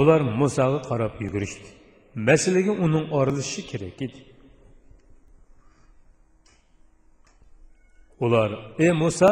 [0.00, 1.68] ular musoga qarab yugurishdi
[2.28, 4.20] masalaga uning orilishishi kerak edi
[8.24, 8.50] ular
[8.84, 9.30] ey muso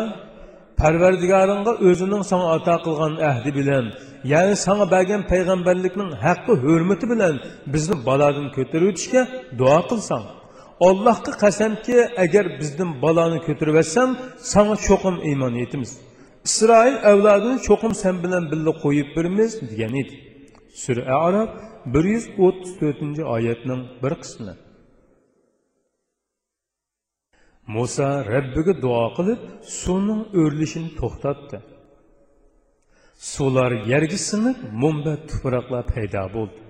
[0.81, 3.85] parvardigoringga o'zining sana ato qilgan ahdi bilan
[4.33, 7.35] ya'ni sana bergan payg'ambarlikning haqqi hurmati bilan
[7.75, 9.23] bizni balodan ko'tarib o'tishga
[9.61, 10.25] duo qilsang
[10.88, 14.11] allohga qasamki agar bizdan bolani ko'tarib olsang
[14.53, 15.93] sanga cho'qim iymon etimiz
[16.49, 20.14] isroil avlodini cho'qim sen bilan birga qo'yib birmiz degan edi.
[20.83, 21.51] Sura arab
[21.95, 24.55] bir yuz o'ttiz to'rtinchi oyatning bir qismi.
[27.75, 29.41] Muso rabbiga duo qilib
[29.81, 31.59] suvning o'rilishini to'xtatdi.
[33.33, 36.61] Suvlar yerga sinib mumba tuproqlar paydo bo'ldi.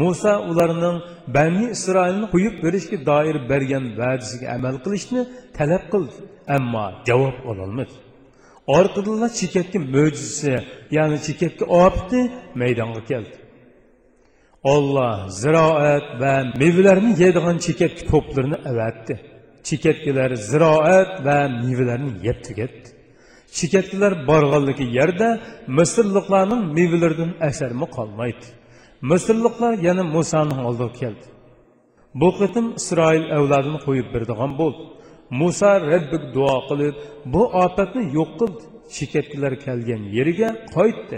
[0.00, 0.98] Muso ularning
[1.36, 5.20] bani isroilni qo'yib berishga doir bergan va'dasiga amal qilishni
[5.58, 6.16] talab qildi.
[6.56, 7.94] Ammo javob ololmadi.
[8.76, 10.54] Orqadanlar chekatga mo'jizasi
[10.96, 12.20] ya'ni chekatga opti
[12.60, 13.36] maydonga keldi.
[14.74, 19.14] Olloh ziroat va mevalarni yeydigan chekatga to'plarini avatdi.
[19.68, 22.88] Chekatkalar ziroat va mevalarni yeb tugatdi.
[23.58, 25.28] Chekatkalar borganligi yerda
[25.78, 28.46] misrliqlarning mevalaridan asarmi qolmaydi.
[29.10, 31.26] Misrliqlar yana musoning oldiga keldi.
[32.20, 34.82] Bu qitim isroil avlodini qo'yib beradigan bo'ldi.
[35.40, 36.94] Muso rabbiga duo qilib
[37.34, 38.62] bu ofatni yo'q qildi.
[38.96, 41.16] Chekatkalar kelgan yeriga qaytdi.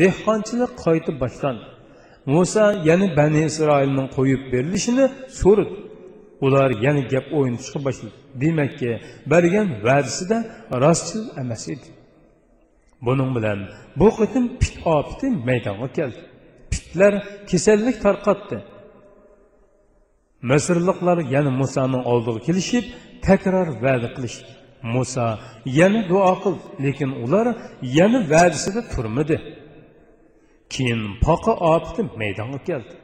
[0.00, 1.64] Dehqonchilik qaytib boshlandi.
[2.34, 5.06] Muso yana bani isroilning qo'yib berilishini
[5.40, 5.74] so'radi.
[6.44, 8.16] Ular yana gap o'ynashga boshladi.
[8.42, 8.90] Demakki
[9.32, 10.38] bergan va'dasida
[10.84, 11.88] rostchil emas edi.
[13.06, 13.58] Buning bilan
[14.00, 16.20] bu qitim pit ofati maydonga keldi.
[16.92, 17.14] Pitlar
[17.50, 18.56] kasallik tarqatdi.
[20.50, 22.84] Misrliklar yana musoni oldiga kelishib
[23.26, 24.50] takror va'da qilishdi.
[24.94, 25.26] Muso
[25.78, 27.46] yana duo qildi lekin ular
[27.98, 29.36] yana va'dasida turmadi.
[30.72, 32.94] Keyin poqa ofati maydonga keldi.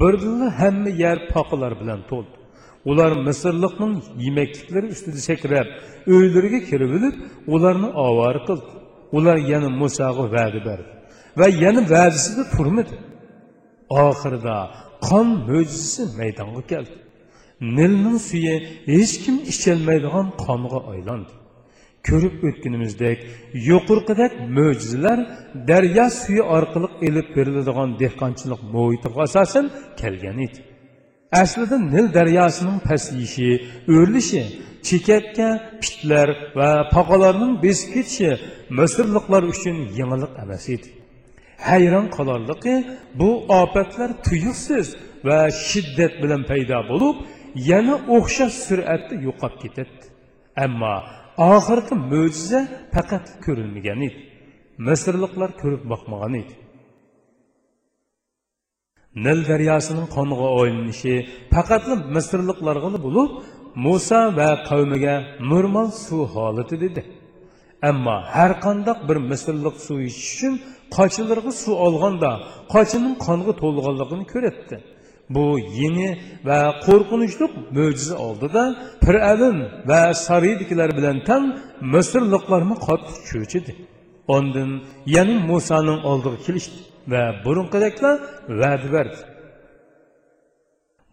[0.00, 2.34] Birdilla hamma yer poqalar bilan to'ldi.
[2.90, 5.68] Ular misrliqning yemakliklari ustida sakrab
[6.14, 7.16] uylariga kirib olib
[7.54, 8.70] ularni ovora qildi.
[9.16, 10.90] Ular yana musoga va'da berdi
[11.40, 12.94] va yana va'dasida turmadi.
[14.06, 14.56] Oxirida
[15.08, 16.96] qon mo'jizasi maydonga keldi.
[17.76, 18.54] Nilning suyi
[18.94, 21.32] hech kim icholmaydigan qonga aylandi
[22.08, 23.18] ko'rib o'tganimizdek
[23.68, 25.18] yuqorqidek mo'jizalar
[25.70, 29.66] daryo suyi orqali ilib beriladigan dehqonchilik muhitiga asosan
[30.00, 30.58] kelgan edi.
[31.42, 33.50] Aslida nil daryosining pasayishi
[33.96, 34.42] o'rlishi
[34.88, 35.48] chekatga
[35.82, 36.28] pitlar
[36.58, 38.30] va paqalarning besib ketishi
[38.78, 40.88] misrliqlar uchun yangilik emas edi.
[41.68, 42.74] Hayron qolarligi
[43.20, 44.86] bu ofatlar tuyuqsiz
[45.26, 45.38] va
[45.68, 47.16] shiddat bilan paydo bo'lib
[47.70, 49.94] yana o'xshash sur'atda yo'qolib ketadi.
[50.64, 50.94] Ammo
[51.54, 52.60] oxirgi mo'jiza
[52.94, 54.20] faqat ko'rilmagan edi
[54.88, 56.54] misrliklar ko'rib boqmagan edi.
[59.24, 61.14] Nil daryosining qoniga o'ylanishi
[61.54, 63.30] faqatli misrliklarga bo'lib
[63.86, 65.14] muso va qavmiga
[65.52, 67.02] normal suv holati dedi.
[67.90, 70.54] Ammo har qandoq bir misrliq suv ichish uchun
[70.96, 72.30] qochilarga suv olganda
[72.74, 74.76] qochining qonga to'lganligini ko'ratdi
[75.34, 75.44] bu
[75.80, 76.08] yeni
[76.48, 78.62] va qo'rqinchli mo'jiza oldida
[79.04, 79.58] fir'avn
[79.90, 81.42] va sariydikilar bilan tan
[81.94, 83.72] misrliqlarni qattiq cho'chidi.
[84.36, 84.70] Ondan
[85.16, 86.78] yana musoning oldiga kelishdi
[87.12, 88.16] va burunqidaklar
[88.60, 89.20] va'da berdi.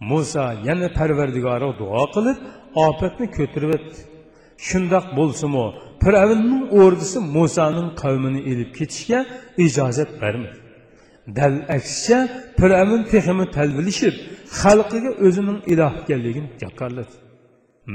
[0.10, 2.38] Muso yana parvardigori duo qilib
[2.88, 4.00] ofatni ko'tirib o'tdi.
[4.68, 5.66] Shundoq bo'lsimi
[6.04, 9.20] fir'avnning o'rdisi musoning qavmini ilib ketishga
[9.66, 10.58] ijozat bermadi
[11.38, 12.20] dal aksicha
[12.60, 14.16] fir'avn texmi talvilishib
[14.62, 17.16] xalqiga o'zining iloh ekanligini jakorladi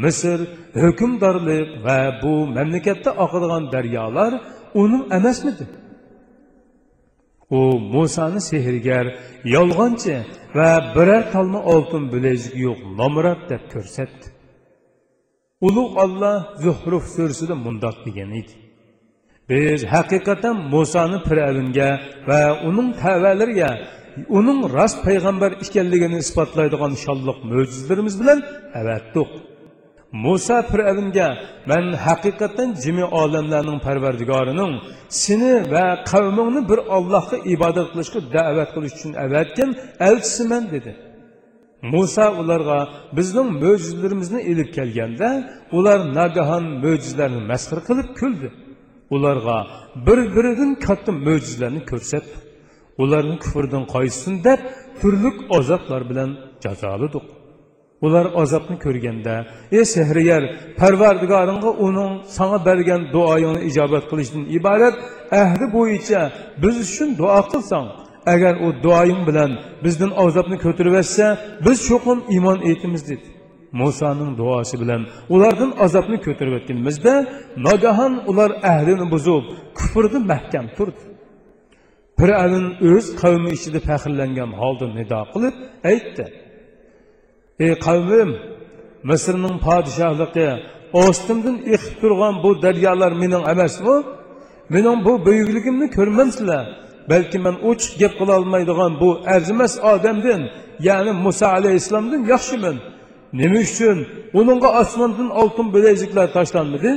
[0.03, 0.39] misr
[0.83, 4.33] hukmdorlik va bu mamlakatda oqadigan daryolar
[4.83, 5.65] uning emasmidi
[7.59, 7.61] u
[7.95, 9.07] musoni sehrgar
[9.55, 10.17] yolg'onchi
[10.59, 14.27] va biror talma oltin bilezik yo'q nomrod deb ko'rsatdi
[15.61, 18.55] ulug' olloh zuhruf surasida mundoq degan edi
[19.51, 21.91] biz haqiqatan musoni fir'avnga
[22.29, 23.71] va uning tavalariga
[24.39, 28.39] uning rost payg'ambar ekanligini isbotlaydigan shonliq mo'jizalarimiz bilan
[28.81, 29.31] avatdiq
[30.25, 31.29] muso fir'avnga
[31.71, 34.73] man haqiqatan jimi olamlarning parvardigorining
[35.23, 39.71] seni va qavmingni bir ollohga ibodat qilishga da'vat qilish uchun avatgan
[40.09, 40.91] elchisiman dedi
[41.93, 42.79] muso ularga
[43.17, 45.29] bizning mo'jizalarimizni ilib kelganda
[45.77, 48.49] ular nagahon mo'jizalarni masxir qilib kuldi?
[49.15, 49.59] Ularga
[50.07, 52.35] bir biridan katta mo'jizalarni ko'rsatdi.
[53.03, 54.61] Ularni kufrdan qoysin deb
[55.01, 56.31] turli azoblar bilan
[56.65, 57.27] jazoladik.
[58.07, 59.35] Ular azobni ko'rganda
[59.79, 60.43] ey sehriyar
[60.81, 64.97] parvardigoringga uning sanga bergan duoyingni ijobat qilishdan iborat
[65.43, 66.21] ahdi bo'yicha
[66.63, 67.87] biz uchun duo qilsang
[68.33, 69.51] agar u duoying bilan
[69.85, 71.27] bizdan azobni ko'tarib etsa
[71.67, 73.27] biz cho'qim iymon etimiz dedi.
[73.81, 75.03] Musoning duosi bilan
[75.35, 77.15] ulardan azobni ko'tarib o'tganimizda
[77.67, 79.45] nogahon ular ahlini buzib
[79.79, 81.03] kufrni mahkam turdi.
[82.19, 85.55] Fir'avn o'z qavmi ichida faxrlangan holda nido qilib
[85.91, 86.25] aytdi.
[87.65, 88.31] Ey qavmim
[89.11, 90.49] misrning podshohligi
[91.05, 93.97] ostimdan iqib turgan bu daryolar mening emasmi?
[94.75, 96.65] Mening bu buyukligimni ko'rmaysizlar.
[97.11, 100.43] Balki man ochiq gap qilolmaydigan bu arzimas odamdan
[100.89, 102.77] ya'ni muso alayhissalomdan yaxshiman.
[103.41, 103.99] Nima uchun
[104.39, 106.91] uningga osmondan oltin bileziklar tashlanmadi?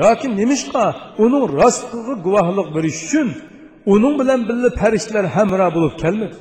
[0.00, 0.84] Yoki nimishqa
[1.24, 3.28] uning rostligiga guvohlik berish uchun
[3.94, 6.36] uning bilan birga farishtalar hamroh bo'lib kelmadi?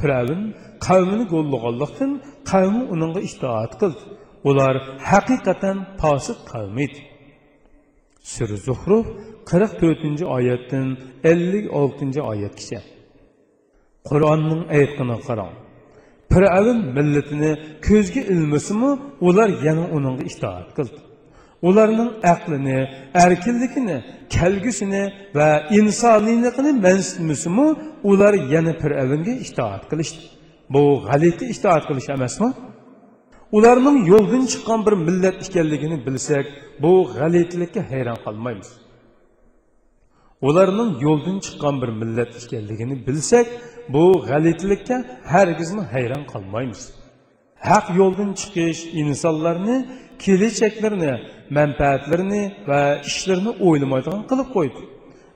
[0.00, 0.42] Firavn
[0.86, 2.12] qavmini go'llaganlikdan
[2.50, 4.02] qavmi uningga itoat qildi.
[4.48, 4.74] Ular
[5.10, 7.00] haqiqatan posiq qavm edi.
[8.32, 9.06] Sura zuhruf
[9.50, 10.86] qirq to'rtinchi oyatdan
[11.30, 12.80] ellik oltinchi oyatgacha
[14.08, 15.54] qur'onning aytqini qarang.
[16.32, 17.50] Fir'avn millatini
[17.88, 18.90] ko'zga ilmasimi
[19.28, 21.00] ular yana uningga itoat qildi.
[21.68, 22.78] Ularning aqlini
[23.24, 23.96] erkinligini
[24.36, 25.04] kelgusini
[25.38, 27.66] va insoniyligini mansitmisimu
[28.10, 30.22] ular yana fir'avnga itoat qilishdi.
[30.74, 32.48] Bu g'alati itoat qilish emasmi?
[33.56, 36.46] Ularning yo'ldan chiqqan bir millat ekanligini bilsak
[36.82, 38.70] bu g'alitlikka hayron qolmaymiz.
[40.48, 43.46] Ularning yo'ldan chiqqan bir millat ekanligini bilsak
[43.94, 44.96] bu g'alitlikka
[45.32, 46.82] hargizmi hayron qolmaymiz.
[47.68, 49.76] Haq yo'ldan chiqish insonlarni
[50.24, 51.12] kelajaklarini
[51.58, 54.82] manfaatlarini va ishlarini o'ylamaydigan qilib qo'ydi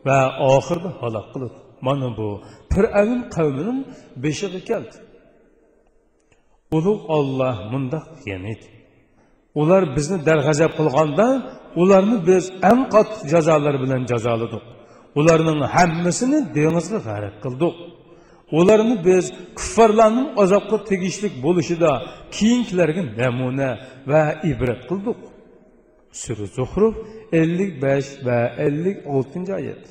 [0.06, 0.18] va
[0.54, 1.56] oxirida halok qildi.
[1.86, 2.28] Mana bu
[2.72, 3.80] fir'avn qavmining
[4.24, 4.96] beshig'i keldi.
[6.76, 8.66] Ulug' olloh mundoq degan edi.
[9.60, 11.26] Ular bizni darg'azab qilganda
[11.82, 14.64] ularni biz eng qattiq jazolar bilan jazoladik.
[15.18, 17.74] Ularning hammasini dengizga g'arq qildik
[18.58, 19.24] ularni biz
[19.58, 21.90] kuffarlarning azobga tegishlik bo'lishida
[22.36, 23.70] keyingilarga namuna
[24.10, 25.18] va ibrat qildik
[26.22, 26.94] sura zuhruf
[27.40, 29.84] ellik besh va ellik oltinchi oyat